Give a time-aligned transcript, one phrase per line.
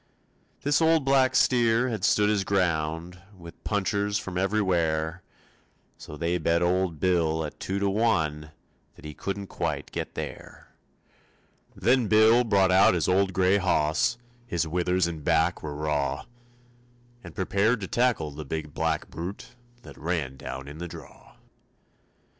[0.63, 5.21] This old black steer had stood his ground With punchers from everywhere;
[5.95, 8.49] So they bet old Bill at two to one
[8.95, 10.73] That he couldn't quite get there.
[11.75, 14.17] Then Bill brought out his old gray hoss,
[14.47, 16.25] His withers and back were raw,
[17.23, 19.49] And prepared to tackle the big black brute
[19.83, 21.35] That ran down in the draw.